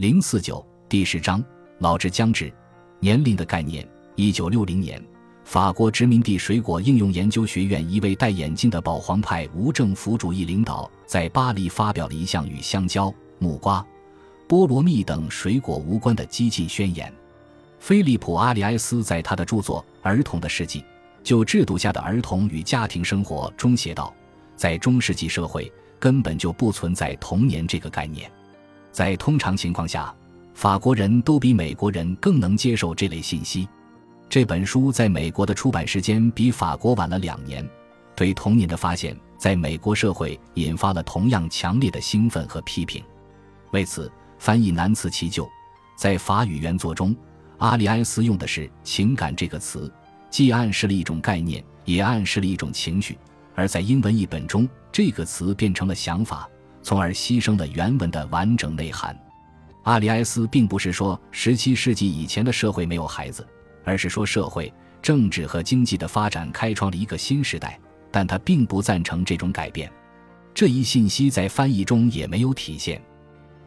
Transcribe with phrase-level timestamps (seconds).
[0.00, 1.44] 零四九第十章
[1.80, 2.50] 老之将至，
[3.00, 3.86] 年龄的概念。
[4.14, 4.98] 一九六零年，
[5.44, 13.86] 法国殖民地水果应用研究学院一位戴眼镜的保皇派无政府主义领导在巴黎发表了一项与香蕉、木瓜、
[14.48, 17.12] 菠萝蜜等水果无关的激进宣言。
[17.78, 20.82] 菲利普·阿里埃斯在他的著作《儿童的世纪：
[21.22, 24.14] 就制度下的儿童与家庭生活》中写道，
[24.56, 28.32] 在中世纪社会根本就不存在童年这个概念。
[28.92, 30.14] 在通常情况下，
[30.54, 33.68] 法国人都比美国人更能接受这类信息。
[34.28, 37.68] 这本书在美国的出版时间比法国晚了两年，
[38.14, 43.02] 对童年的发现在美国社会引发了同样强烈的兴奋和批评。
[43.72, 45.48] 为此，翻译难辞其咎。
[45.96, 47.14] 在法语原作中。
[47.58, 49.92] 阿里埃斯用的是“情感”这个词，
[50.30, 53.14] 既暗示了一种概念，也暗示了一种情绪；
[53.54, 56.48] 而在英文译本中，这个词变成了“想法”，
[56.82, 59.18] 从而牺牲了原文的完整内涵。
[59.84, 63.46] 阿里埃斯并不是说17世纪以前的社会没有孩子，
[63.84, 67.78] 而是说社会、政治和经济的发展开创了一个新时代，
[68.10, 69.90] 但他并不赞成这种改变。
[70.52, 73.00] 这一信息在翻译中也没有体现。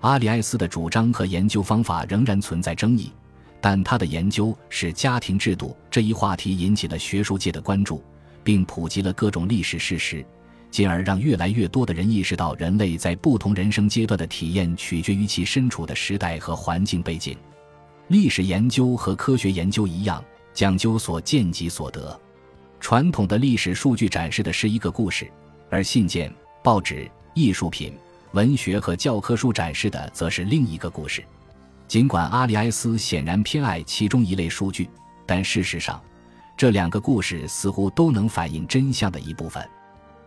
[0.02, 3.12] 阿里埃斯的主张和研究方法仍然存在争议。
[3.66, 8.04] 但他的研究使家庭制度这一话题引起了学术界的关注，
[8.44, 10.26] 并普及了各种历史事实，
[10.74, 17.38] 进而让越来越多的人意识到人类在不同人生阶段的体验取决于其身处的时代和环境背景。
[18.08, 22.20] 历史研究和科学研究一样，讲究所见即所得。
[22.80, 25.30] 传统的历史数据展示的是一个故事，
[25.70, 27.94] 而信件、报纸、艺术品、
[28.32, 31.24] 文学和教科书展示的则是另一个故事。
[31.88, 34.90] 尽管阿里埃斯显然偏爱其中一类数据，
[35.28, 36.02] 但事实上，
[36.58, 39.64] 这两个故事似乎都能反映真相的一部分。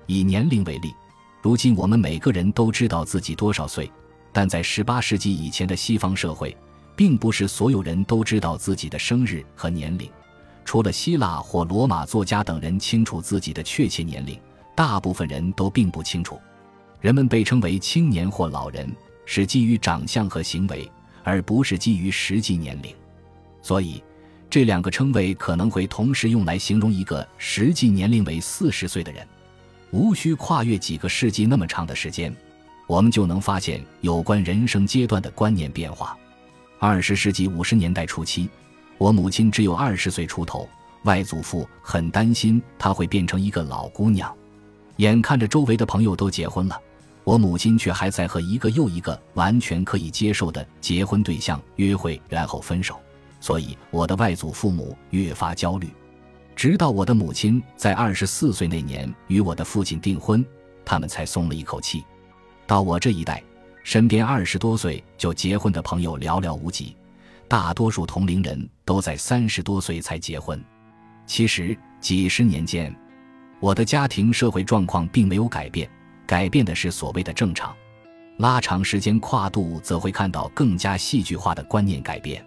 [0.06, 0.94] 以年龄为例，
[1.42, 3.90] 如今我们每个人都知道自己多少岁，
[4.32, 6.56] 但在18世纪以前的西方社会，
[6.94, 10.10] 并不是所有人都知道自己的生日和年龄。
[10.64, 14.38] 除了希腊或罗马作家等人清楚自己的确切年龄，
[14.74, 16.40] 大部分人都并不清楚。
[17.00, 18.90] 人们被称为青年或老人，
[19.24, 20.90] 是基于长相和行为。
[21.28, 22.94] 而不是基于实际年龄，
[23.60, 24.00] 所以
[24.48, 29.26] 这两个称谓可能会同时用来形容一个实际年龄为四十岁的人。
[29.90, 32.34] 无需跨越几个世纪那么长的时间，
[32.86, 36.16] 我们就能发现有关人生阶段的观念变化。
[36.78, 38.48] 二十世纪五十年代初期，
[38.98, 40.68] 我母亲只有二十岁出头，
[41.04, 44.34] 外祖父很担心她会变成一个老姑娘。
[44.96, 46.80] 眼看着周围的朋友都结婚了。
[47.24, 53.00] 我母亲却还在和一个又一个完全可以接受的结婚对象约会，然后分手，
[53.40, 55.88] 所以我的外祖父母越发焦虑。
[56.56, 60.44] 直到我的母亲在二十四岁那年与我的父亲订婚，
[60.86, 62.02] 他们才松了一口气。
[62.66, 63.42] 到我这一代，
[63.84, 66.96] 身边二十多岁就结婚的朋友寥寥无几，
[67.46, 70.58] 大多数同龄人都在三十多岁才结婚。
[71.26, 72.94] 其实几十年间，
[73.60, 75.88] 我的家庭社会状况并没有改变。
[76.26, 77.76] 改变的是所谓的正常，
[78.38, 82.44] 拉长时间跨度则会看到更加戏剧化的观念改变。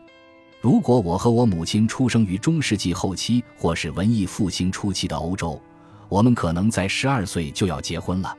[0.62, 5.60] 如果我和我母亲出生于中世纪后期或是文艺复兴初期的欧洲，
[6.10, 8.36] 我们可能在十二岁就要结婚了。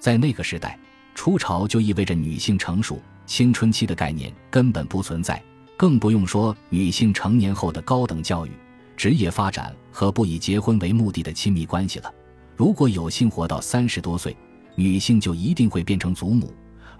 [0.00, 0.76] 在那个时代，
[1.14, 5.40] 初潮就意味着女性成熟，青春期的概念根本不存在，
[5.76, 8.50] 更不用说女性成年后的高等教育、
[8.96, 12.12] 职业发展和不以结婚为目的的亲密关系了。
[12.56, 14.36] 如果有幸活到三十多岁，
[14.74, 16.52] 女性就一定会变成祖母，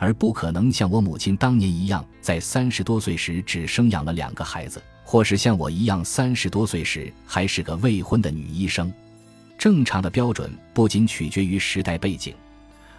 [0.03, 8.93] 而不可能像我母亲当年一样，在三十多岁时只生养了两个孩子，或是像我一样三十多岁时还是个未婚的女医生。
[9.57, 12.35] 正常的标准不仅取决于时代背景，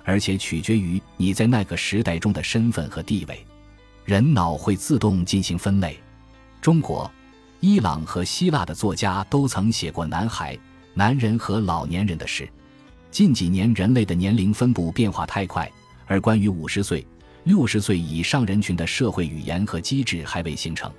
[0.05, 3.45] 而且取决于你在那个时代中的身份和地位。
[4.05, 5.99] 人脑会自动进行分类。
[6.61, 7.11] 中国、
[7.59, 10.57] 伊朗和希腊的作家都曾写过男孩、
[10.93, 12.47] 男人和老年人的事。
[13.11, 15.69] 近几年，人类的年龄分布变化太快，
[16.05, 17.05] 而关于五十岁、
[17.43, 20.91] 六十岁以上人群的社会语言和机制还未形成，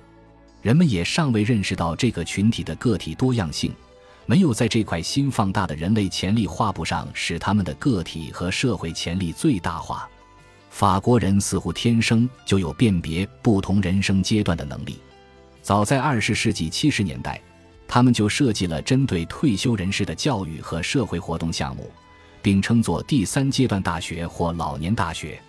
[0.61, 3.73] 人们也尚未认识到这个群体的个体多样性，
[4.25, 10.09] 没有在这块新放大的人类潜力画布上使他们的个体和社会潜力最大化。
[10.69, 14.99] 法国人似乎天生就有辨别不同人生阶段的能力，
[15.61, 17.41] 早在二十世纪七十年代，
[17.87, 21.89] 他们就设计了针对退休人士的教育和社会活动项目。
[22.45, 25.41] 并称作第三阶段大学或老年大学，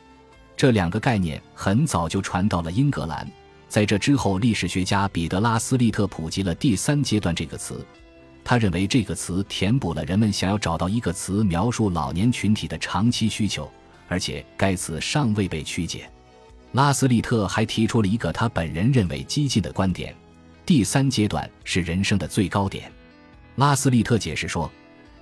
[0.57, 3.31] 这两个概念很早就传到了英格兰。
[3.69, 7.85] 在这之后，历史学家彼得拉斯利特普及了“第三阶段”这个词。
[8.43, 13.71] 他认为这个词填补了人们想要找到一个词描述老年群体的长期需求，
[14.09, 16.11] 而且该词尚未被曲解。
[16.73, 20.17] 拉斯利特还提出了一个他本人认为激进的观点：
[20.65, 22.91] 第三阶段是人生的最高点。
[23.57, 24.73] 拉斯利特解释说，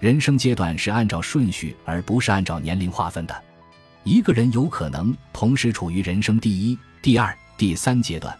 [0.00, 3.42] 人生阶段是按照顺序而不是按照年龄划分的。
[4.02, 8.36] 一个人有可能同时处于人生第一、第二、第三阶段，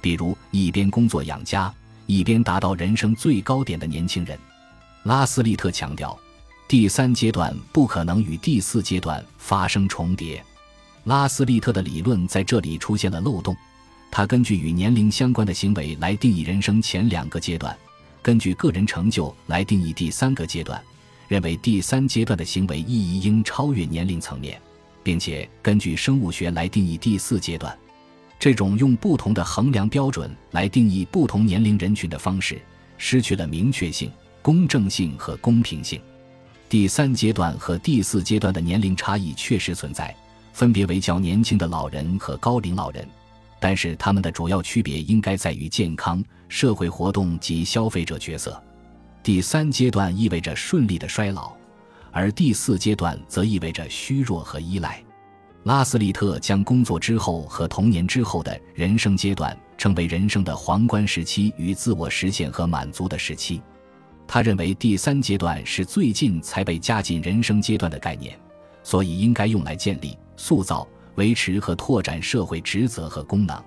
[0.00, 1.72] 比如一边工作养家，
[2.06, 4.38] 一边达到人生最高点的年轻人。
[5.02, 6.16] 拉斯利特强调，
[6.68, 10.40] 第三阶段不可能与第四阶段发生重叠。
[11.04, 13.56] 拉斯利特的理论在这里出现了漏洞，
[14.12, 17.76] 他根据与年龄相关的行为来定义人生前两个阶段，
[18.22, 20.80] 根据个人成就来定义第三个阶段，
[21.28, 24.60] 认为第三阶段的行为意义应超越年龄层面，
[25.02, 27.76] 并且根据生物学来定义第四阶段。
[28.38, 32.60] 这种用不同的衡量标准来定义不同年龄人群的方式，
[32.96, 36.00] 失去了明确性、公正性和公平性。
[36.68, 40.14] 第三阶段和第四阶段的年龄差异确实存在。
[40.52, 43.08] 分别为较年轻的老人和高龄老人，
[43.60, 48.62] 但是他们的主要区别应该在于健康、社会活动及消费者角色。
[49.22, 51.52] 第三阶段意味着顺利的衰老，
[52.10, 55.02] 而第四阶段则意味着虚弱和依赖。
[55.64, 63.62] 拉斯利特将工作之后和童年之后的人生阶段称为人生的皇冠时期与自我实现和满足的时期。
[64.26, 68.38] 他认为第三阶段是最近才被加进人生阶段的概念，
[68.82, 70.16] 所以应该用来建立。
[70.36, 73.62] 塑造、维持和拓展社会职责和功能。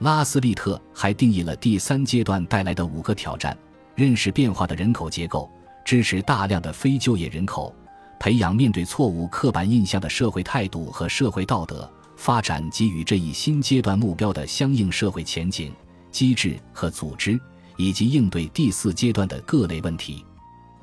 [0.00, 3.56] 拉斯利特还定义了第三阶段带来的五个挑战：
[3.96, 5.50] 认识变化的人口结构，
[5.84, 7.74] 支持大量的非就业人口，
[8.20, 15.72] 培养面对错误刻板印象的社会态度和社会道德，发展给予这一新阶段目标的相应社会前景、
[16.12, 17.38] 机制和组织，
[17.76, 20.24] 以及应对第四阶段的各类问题。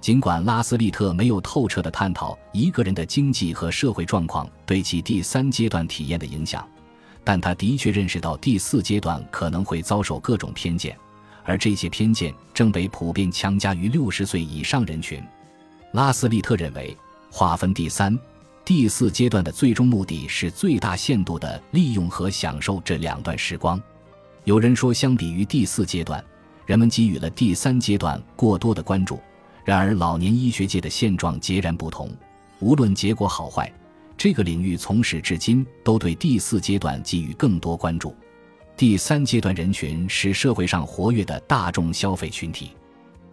[0.01, 6.67] 尽管拉斯利特没有透彻地探讨一个人的经济和社会状况对其第三阶段体验的影响，
[7.25, 10.95] 但他的确认识到第四阶段可能会遭受各种偏见，
[11.43, 15.21] 而这些偏见正被普遍强加于六十岁以上人群。
[15.93, 16.95] 拉斯利特认为，
[17.31, 18.17] 划分第三、
[18.63, 23.81] 第四阶段的最终目的是最大限度地利用和享受这两段时光。
[24.43, 26.23] 有人说，相比于第四阶段，
[26.67, 29.19] 人们给予了第三阶段过多的关注。
[29.63, 32.15] 然而，老年医学界的现状截然不同。
[32.59, 33.73] 无论结果好坏，
[34.17, 38.15] 这个领域从始至今都对第四阶段给予更多关注。
[38.77, 42.71] 第三阶段人群是社会上活跃的大众消费群体。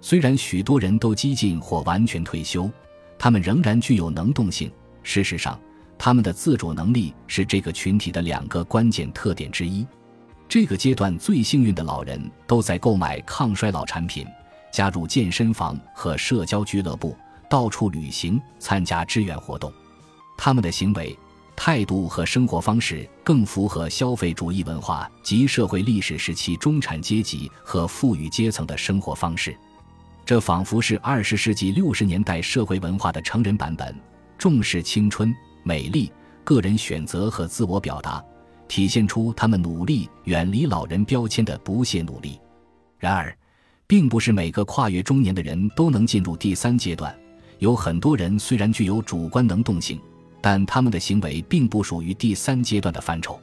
[0.00, 2.70] 虽然许多人都激进或完全退休，
[3.18, 4.70] 他们仍然具有能动性。
[5.02, 5.60] 事实上，
[5.96, 9.86] 他们的自主能力是这个群体的两个关键特点之一。
[10.48, 14.26] 这个阶段最幸运的老人都在购买抗衰老产品。
[14.72, 17.14] 加入健身房和社交俱乐部，
[17.48, 19.70] 到处旅行，参加志愿活动。
[20.44, 21.16] 他们的行为、
[21.54, 29.56] 态度和生活方式更符合消费主义文化及社会历史时期中产阶级和富裕阶层的生活方式。
[30.26, 33.94] 这仿佛是二十世纪六十年代社会文化的成人版本，
[34.36, 36.12] 重视青春、美丽、
[36.42, 38.20] 个人选择和自我表达，
[38.66, 42.40] 体现出他们努力远离老人标签的不懈努力。
[42.98, 43.32] 然而，
[43.86, 47.16] 并不是每个跨越中年的人都能进入第三阶段。
[47.60, 50.00] 有很多人虽然具有主观能动性，
[50.42, 53.40] 但他们的行为并不属于第三阶段的范畴。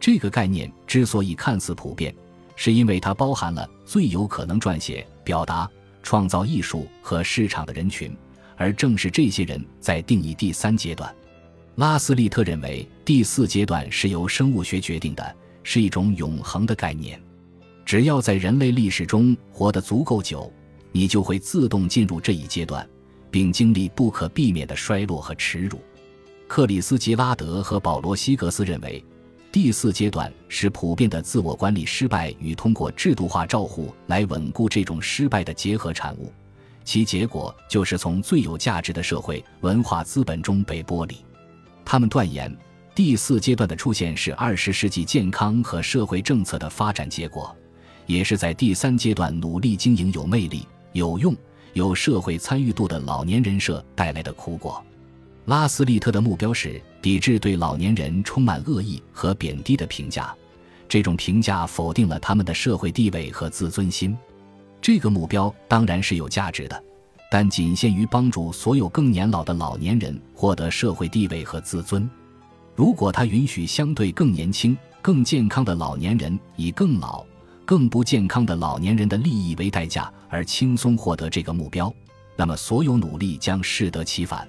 [0.00, 2.12] 这个概念之所以看似普遍，
[2.56, 5.70] 是因为它包含了最有可能撰写、表达、
[6.02, 8.16] 创造艺术和市场的人群，
[8.56, 11.14] 而正是这些人在定义第三阶段。
[11.76, 17.20] 拉斯利特认为，第四阶段是由生物学决定的，是一种永恒的概念。
[17.84, 20.50] 只要在人类历史中活得足够久，
[20.92, 22.88] 你就会自动进入这一阶段，
[23.30, 25.78] 并经历不可避免的衰落和耻辱。
[26.50, 29.02] 克里斯吉拉德和保罗西格斯认为，
[29.52, 36.32] 第四阶段是普遍的自我管理失败与通过制度化照护来稳固这种失败的结合产物，
[36.82, 41.24] 其结果就是从最有价值的社会文化资本中被剥离。
[41.84, 42.52] 他们断言，
[42.96, 47.56] 第四阶段的出现是二十世纪健康和社会政策的发展结果。
[48.06, 51.32] 也是在第三阶段努力经营有魅力、有用、
[51.74, 54.84] 有社会参与度的老年人设带来的苦果。
[55.46, 60.34] 拉斯利特的目标是抵制对老年人充满恶意和贬低的评价，
[60.88, 64.16] 这种评价否定了他们的社会地位和自尊心。
[64.80, 66.84] 这个目标当然是有价值的，
[67.30, 72.08] 但仅限于帮助所有更年老的老年人获得社会地位和自尊。
[72.76, 77.24] 如果他允许相对更年轻、更健康的老年人以更老，
[77.64, 81.92] 更不健康的老年人的利益为代价而轻松获得这个目标，
[82.36, 84.48] 那么所有努力将适得其反。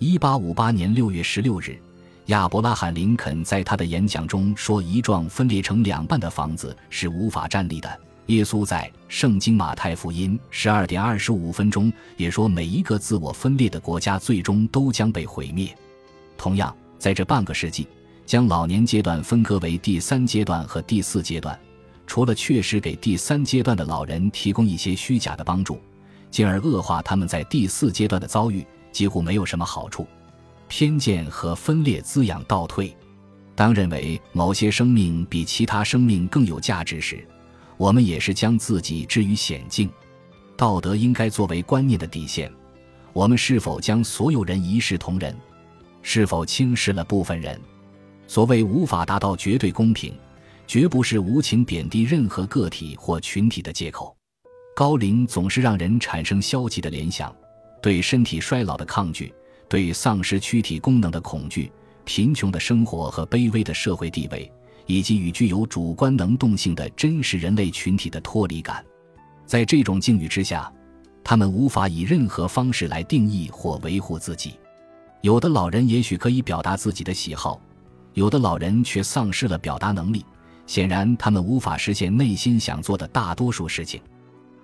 [0.00, 1.78] 一八五八年六月十六日，
[2.26, 15.72] 亚伯拉罕·林肯在他的演讲中说：“一幢分裂成两半的房子是无法站立的。”耶稣在《圣经·马太福音》十二点二十五分钟也说：“每一个自我分裂的国家最终都将被毁灭。”
[16.36, 17.86] 同样，在这半个世纪，
[18.26, 21.58] 将老年阶段分割为第三阶段和第四阶段，
[22.04, 25.78] 除了确实给第三阶段的老人提供一些虚假的帮助，
[26.32, 30.06] 进而恶化他们在第四阶段的遭遇，几乎没有什么好处。
[30.68, 32.96] 偏见和分裂滋养倒退。
[33.54, 37.24] 当认为某些生命比其他生命更有价值时，
[37.76, 39.90] 我们也是将自己置于险境。
[40.56, 42.50] 道德应该作为观念的底线。
[43.12, 45.36] 我们是否将所有人一视同仁？
[46.02, 47.60] 是否轻视了部分人？
[48.26, 50.12] 所谓无法达到绝对公平，
[50.66, 54.16] 绝不是无情贬低任何个体或群体的借口。
[54.74, 57.32] 高龄总是让人产生消极的联想，
[57.84, 59.30] 对身体衰老的抗拒。
[59.68, 61.70] 对丧失躯体功能的恐惧、
[62.04, 64.50] 贫穷的生活和卑微的社会地位，
[64.86, 68.84] 以及与具有主观能动性的真实人类群体的脱离感，
[69.44, 70.72] 在这种境遇之下，
[71.24, 74.54] 他们无法以任何方式来定义或维护自己。
[75.22, 77.60] 有的老人也许可以表达自己的喜好，
[78.12, 80.24] 有的老人却丧失了表达能力。
[80.66, 84.00] 显然，他们无法实现内心想做的大多数事情。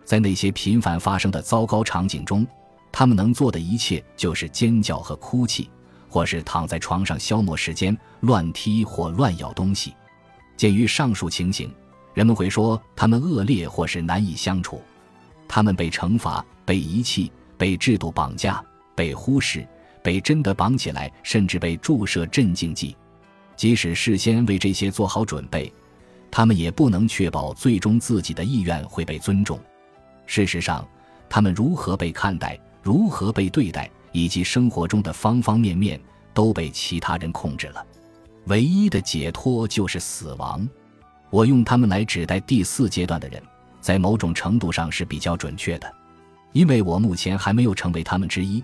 [0.04, 2.46] 在那些频繁发生的糟糕场景中。
[2.92, 5.70] 他们能做的一切就是尖叫和哭泣，
[6.08, 9.94] 或是躺在床上消磨时间、乱踢或乱咬东西。
[10.56, 11.72] 鉴于上述情形，
[12.12, 14.82] 人们会说他们恶劣或是难以相处。
[15.48, 18.62] 他们被惩罚、被遗弃、被制度绑架、
[18.94, 19.66] 被忽视、
[20.02, 22.96] 被真的绑起来，甚至被注射镇静剂。
[23.56, 25.72] 即使事先为这些做好准备，
[26.30, 29.58] 他们也不能确保最终自己的意愿会被尊重。
[30.26, 30.86] 事实上，
[31.28, 32.58] 他们如何被看待？
[32.82, 36.00] 如何被对待，以及生活中的方方面面
[36.32, 37.84] 都被其他人控制了。
[38.46, 40.66] 唯一的解脱就是死亡。
[41.28, 43.40] 我用他们来指代第四阶段的人，
[43.80, 45.94] 在某种程度上是比较准确的，
[46.52, 48.62] 因为我目前还没有成为他们之一，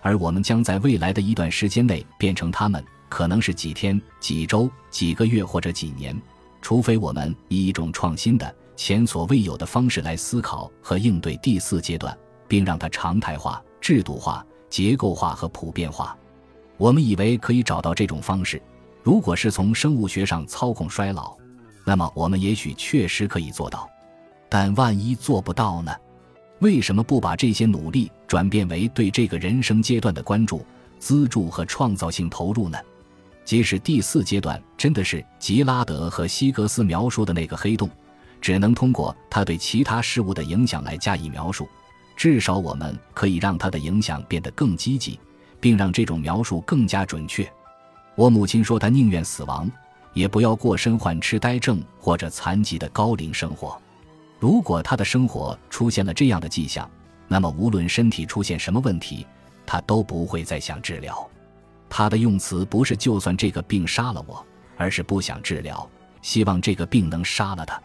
[0.00, 6.20] 而我们将在未来的一段时间内变成他们，可能是几天、几周、几个月或者几年，
[6.60, 12.16] 除非我们以一种创新的、前所未有的方式来思考和应对第四阶段。
[12.48, 16.16] 并让它常态化、制度化、结构化和普遍化。
[16.76, 18.60] 我们以为可以找到这种方式。
[19.02, 21.36] 如果是从生物学上操控衰老，
[21.84, 23.88] 那么我们也许确实可以做到。
[24.48, 25.94] 但万一做不到呢？
[26.60, 30.64] 为什么不把这些努力转变为对这个人生阶段的关注、
[30.98, 32.78] 资助和创造性投入呢？
[33.44, 37.88] 即使第四阶段真的是吉拉德和希格斯描述的那个黑洞，
[38.40, 41.66] 只能通过它对其他事物的影响来加以描述。
[42.18, 45.20] 至少我们可以让他的影响变得更积极，
[45.60, 47.48] 并让这种描述更加准确。
[48.16, 49.70] 我母亲说，她宁愿死亡，
[50.14, 53.80] 也不要过身患痴呆症或者残疾的高龄生活。
[54.40, 56.90] 如果她的生活出现了这样的迹象，
[57.28, 59.24] 那么无论身体出现什么问题，
[59.64, 61.24] 她都不会再想治疗。
[61.88, 64.44] 她的用词不是“就算这个病杀了我”，
[64.76, 65.88] 而是不想治疗，
[66.20, 67.80] 希望这个病能杀了她。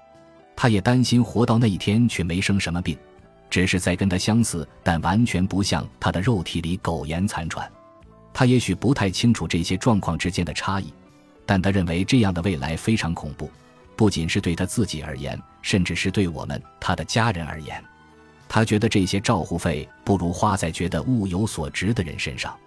[0.55, 2.97] 她也担心活到那一天却没生什么病。
[3.53, 7.71] 只是在跟他相似，但完全不像他的肉体里苟延残喘。
[8.33, 10.91] 他也许不太清楚这些状况之间的差异，
[11.45, 13.51] 但他认为这样的未来非常恐怖，
[13.95, 17.79] 不仅是对他自己而言，甚至是对我们他的家人而言。
[18.49, 22.57] 他觉得这些照护费不如花在觉得物有所值的人身上。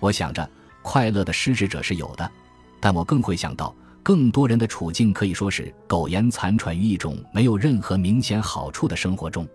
[0.00, 0.48] 我想着，
[0.80, 2.32] 快乐的失职者是有的，
[2.80, 9.46] 但我更会想到，更多人的处境可以说是苟延残喘于一种没有任何明显好处的生活中。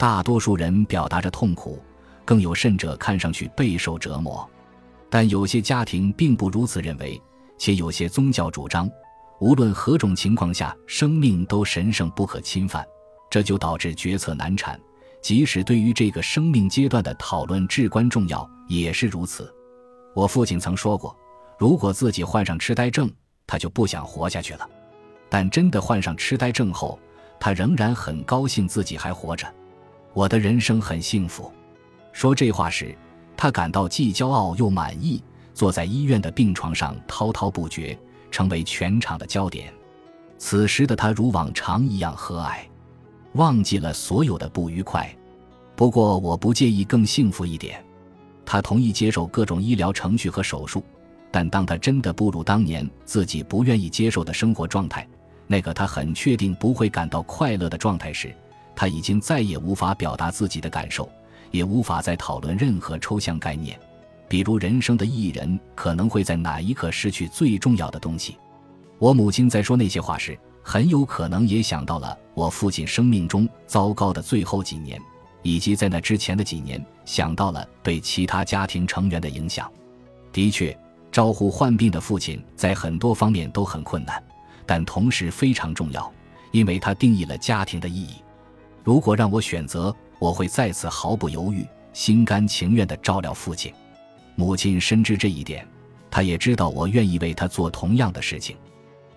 [0.00, 1.78] 大多数人表达着痛苦，
[2.24, 4.48] 更有甚者看上去备受折磨，
[5.10, 7.20] 但有些家庭并不如此认为，
[7.58, 8.90] 且有些宗教主张，
[9.40, 12.82] 无论何种情况下，生命都神圣不可侵犯，
[13.28, 14.80] 这就导致决策难产。
[15.20, 19.54] 即使对于这个生命阶段的讨论至关重要，也是如此。
[20.14, 21.14] 我父亲曾说过，
[21.58, 23.12] 如果自己患上痴呆症，
[23.46, 24.66] 他就不想活下去了。
[25.28, 26.98] 但真的患上痴呆症后，
[27.38, 29.46] 他仍然很高兴自己还活着。
[30.12, 31.50] 我的人生很幸福。
[32.12, 32.96] 说这话时，
[33.36, 35.22] 他感到既骄傲又满意，
[35.54, 37.98] 坐在医院的病床上滔滔不绝，
[38.30, 39.72] 成为全场的焦点。
[40.38, 42.60] 此时的他如往常一样和蔼，
[43.34, 45.08] 忘记了所有的不愉快。
[45.76, 47.82] 不过，我不介意更幸福一点。
[48.44, 50.82] 他同意接受各种医疗程序和手术，
[51.30, 55.06] 但当他真的步入当年自己不愿意接受的生活状态，
[55.46, 58.34] 那个他很确定不会感到快乐的状态时，
[58.80, 61.06] 他已经再也无法表达自己的感受，
[61.50, 63.78] 也无法再讨论任何抽象概念。
[64.26, 68.38] 比如人生的意义，人可能会在哪一刻失去最重要的东西。
[68.98, 74.98] 我母亲在说那些话时，很有可能也想到了我父亲生命中糟糕的最后几年，
[75.42, 79.70] 以及在那之前的几年，想到了对其他家庭成员的影响。
[80.32, 80.74] 的确，
[81.12, 84.24] 招呼患病的父亲在很多方面都很困难，
[84.64, 86.10] 但同时非常重要，
[86.50, 88.14] 因为他定义了家庭的意义。
[88.82, 93.72] 如果让我选择，我会再次毫不犹豫、心甘情愿地照料父亲。
[94.36, 95.66] 母亲深知这一点，
[96.10, 98.56] 她也知道我愿意为她做同样的事情。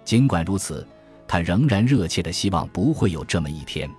[0.03, 0.85] 尽管如此，
[1.27, 3.89] 她仍然热切地希望不会有这么一天。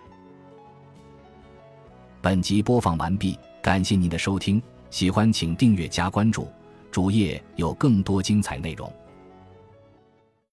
[2.21, 6.49] 本集播放完毕，感谢您的收听，喜欢请订阅加关注，
[6.90, 8.90] 主页有更多精彩内容。